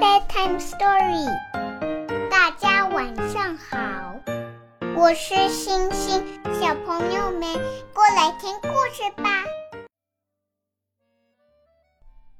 [0.00, 1.26] Bedtime Story。
[2.30, 4.14] 大家晚上好，
[4.96, 6.24] 我是星星，
[6.60, 7.52] 小朋友们
[7.92, 9.42] 过来听故事吧。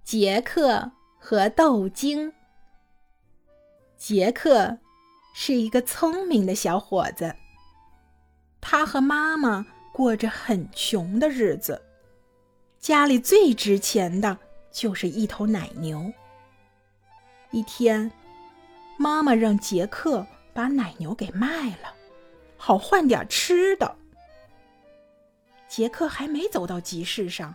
[0.04, 2.32] 杰克和豆精。
[3.96, 4.78] 杰克
[5.34, 7.34] 是一个聪明的小伙子，
[8.60, 11.82] 他和妈妈过着很穷的日子，
[12.78, 14.38] 家里最值钱的
[14.70, 16.12] 就是一头奶牛。
[17.50, 18.10] 一天，
[18.98, 21.94] 妈妈让杰克把奶牛给卖了，
[22.58, 23.96] 好换点吃的。
[25.66, 27.54] 杰克还没走到集市上，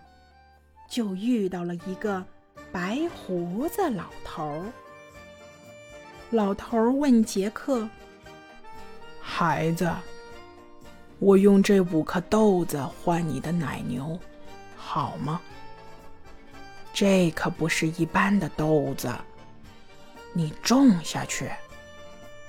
[0.90, 2.26] 就遇到了一个
[2.71, 4.63] 白胡子老头。
[6.32, 7.88] 老头问杰克
[9.21, 9.91] ：“孩子，
[11.20, 14.20] 我用这五颗豆子换你的奶牛，
[14.76, 15.40] 好吗？
[16.94, 19.07] 这可不是一般的豆子。”
[20.34, 21.50] 你种下去，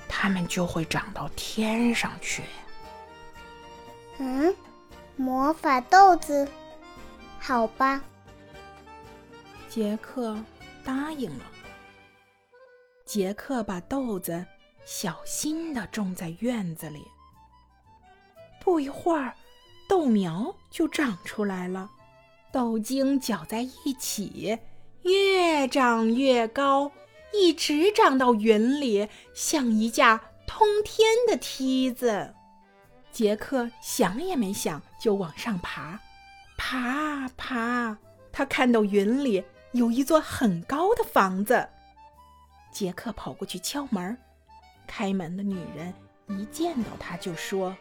[0.09, 2.43] 它们就会长到天上去。
[4.17, 4.55] 嗯，
[5.15, 6.47] 魔法豆子，
[7.39, 8.01] 好吧。
[9.69, 10.37] 杰克
[10.83, 11.45] 答应了。
[13.05, 14.45] 杰克把豆子
[14.85, 17.05] 小心的种在院子里。
[18.59, 19.35] 不一会儿，
[19.87, 21.89] 豆苗就长出来了，
[22.51, 24.57] 豆茎搅在一起，
[25.03, 26.91] 越长越高。
[27.33, 32.33] 一直长到云里，像一架通天的梯子。
[33.11, 35.99] 杰克想也没想，就往上爬，
[36.57, 37.97] 爬啊爬。
[38.31, 41.69] 他看到云里有一座很高的房子。
[42.71, 44.17] 杰克跑过去敲门，
[44.85, 45.93] 开门的女人
[46.27, 47.75] 一见到他就说：“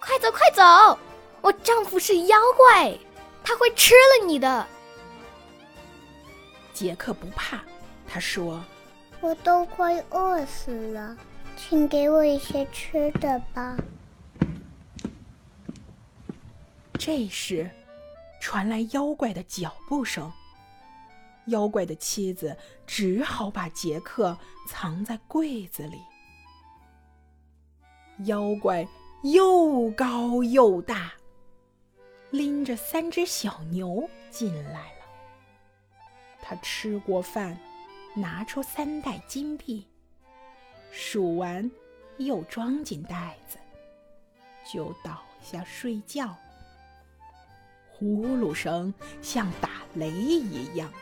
[0.00, 0.98] 快走，快走！
[1.40, 2.98] 我丈夫是妖怪，
[3.44, 4.66] 他会吃了你的。”
[6.74, 7.62] 杰克不怕。
[8.14, 8.64] 他说
[9.20, 11.16] ：“我都快饿死了，
[11.56, 13.76] 请给我一些吃的吧。”
[16.96, 17.68] 这时，
[18.40, 20.32] 传来妖怪的脚步声。
[21.46, 22.56] 妖怪的妻子
[22.86, 24.38] 只好把杰克
[24.68, 25.98] 藏在柜子里。
[28.26, 28.86] 妖怪
[29.24, 31.14] 又高又大，
[32.30, 35.04] 拎着三只小牛进来了。
[36.40, 37.58] 他吃过饭。
[38.16, 39.84] 拿出三袋金币，
[40.92, 41.68] 数完
[42.18, 43.58] 又装进袋子，
[44.72, 46.36] 就倒下睡觉。
[47.90, 50.92] 呼噜声像打雷一样。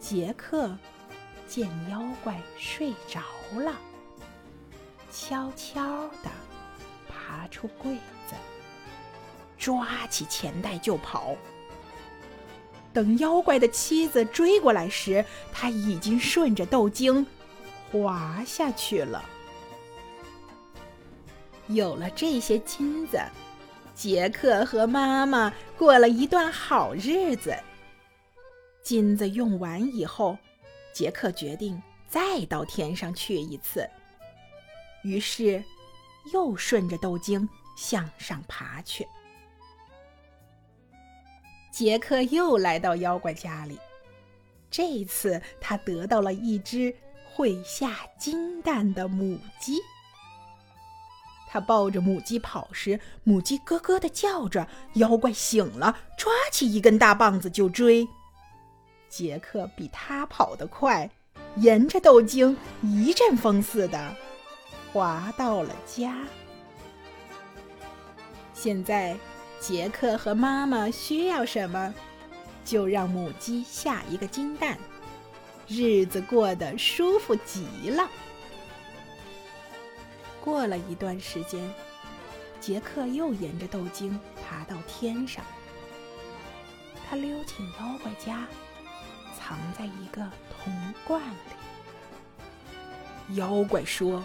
[0.00, 0.76] 杰克
[1.46, 3.20] 见妖怪睡着
[3.60, 3.76] 了，
[5.12, 6.30] 悄悄地
[7.08, 7.94] 爬出柜
[8.28, 8.34] 子，
[9.56, 11.36] 抓起钱袋就跑。
[12.96, 17.26] 等妖怪的妻子追过来时，他已经顺着豆茎
[17.92, 19.22] 滑下去了。
[21.66, 23.20] 有了这些金子，
[23.94, 27.54] 杰克和妈妈过了一段好日子。
[28.82, 30.38] 金子用完以后，
[30.94, 33.86] 杰克决定再到天上去一次。
[35.02, 35.62] 于是，
[36.32, 37.46] 又顺着豆茎
[37.76, 39.06] 向上爬去。
[41.76, 43.78] 杰克又来到妖怪家里，
[44.70, 46.96] 这次他得到了一只
[47.34, 49.76] 会下金蛋的母鸡。
[51.46, 54.66] 他抱着母鸡跑时，母鸡咯咯的叫着。
[54.94, 58.08] 妖怪醒了，抓起一根大棒子就追。
[59.10, 61.10] 杰克比他跑得快，
[61.56, 64.16] 沿着豆茎一阵风似的
[64.94, 66.16] 滑到了家。
[68.54, 69.14] 现在。
[69.60, 71.92] 杰克和妈妈需要什么，
[72.64, 74.78] 就让母鸡下一个金蛋，
[75.66, 78.08] 日子过得舒服极了。
[80.44, 81.74] 过了一段时间，
[82.60, 85.44] 杰克又沿着豆茎爬到天上，
[87.08, 88.44] 他溜进妖怪家，
[89.36, 90.22] 藏在一个
[90.62, 90.72] 铜
[91.04, 93.34] 罐里。
[93.34, 94.24] 妖怪说：“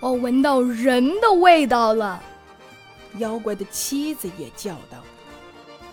[0.00, 2.22] 我闻到人的味道了。”
[3.18, 4.98] 妖怪的妻子也叫道：“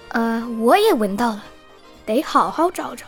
[0.10, 1.44] 呃，我也闻到了，
[2.06, 3.06] 得好好找找，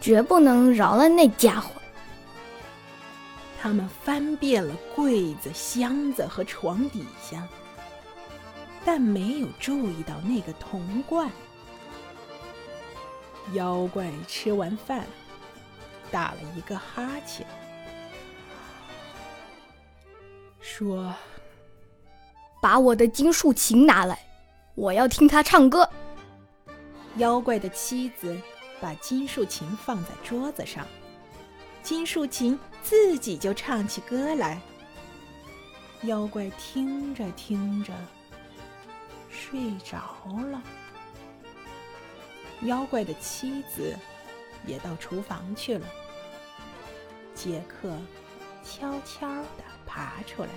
[0.00, 1.70] 绝不能饶了那家伙。”
[3.60, 7.46] 他们翻遍了柜子、箱子和床底下，
[8.84, 11.30] 但没有注意到那个铜罐。
[13.52, 15.04] 妖怪吃完饭，
[16.10, 17.46] 打了一个哈欠，
[20.60, 21.14] 说。
[22.60, 24.18] 把我的金竖琴拿来，
[24.74, 25.88] 我要听他唱歌。
[27.16, 28.36] 妖怪的妻子
[28.80, 30.86] 把金竖琴放在桌子上，
[31.82, 34.60] 金竖琴自己就唱起歌来。
[36.02, 37.92] 妖怪听着听着，
[39.28, 39.98] 睡着
[40.50, 40.62] 了。
[42.62, 43.96] 妖怪的妻子
[44.66, 45.86] 也到厨房去了。
[47.34, 47.90] 杰克
[48.62, 50.48] 悄悄地爬出来，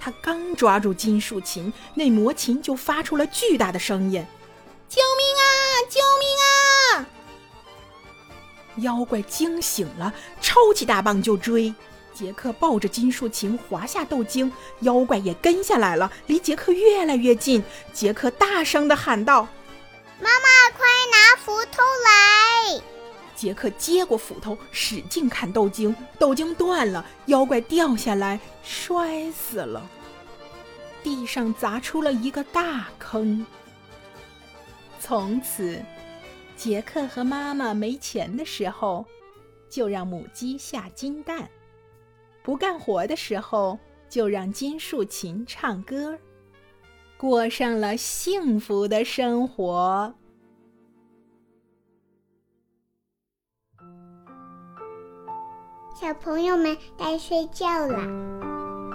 [0.00, 4.26] 他刚抓住金属琴，那魔琴就发出了巨大的声音
[4.88, 5.44] ：“救命啊！
[5.90, 7.06] 救命啊！”
[8.82, 11.74] 妖怪惊醒了，抄起大棒就追。
[12.14, 14.50] 杰克抱着金属琴滑下豆茎，
[14.80, 17.62] 妖怪也跟下来了，离杰克越来越近。
[17.92, 19.46] 杰克大声地喊道
[20.18, 21.89] ：“妈妈，快拿斧头来！”
[23.40, 29.82] 杰克接过斧头，使劲砍豆茎，豆茎断了，妖怪掉下来摔死了，
[31.02, 33.46] 地上砸出了一个大坑。
[35.00, 35.82] 从此，
[36.54, 39.06] 杰克和妈妈没钱的时候，
[39.70, 41.48] 就让母鸡下金蛋。
[42.42, 46.18] 不干活的时候，就让金竖琴唱歌，
[47.16, 50.14] 过上了幸福的生活。
[56.00, 57.98] 小朋友们该睡觉了，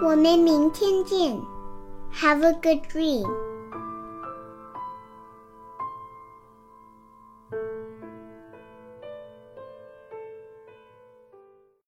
[0.02, 1.40] 我们明天见
[2.12, 3.24] ，Have a good dream。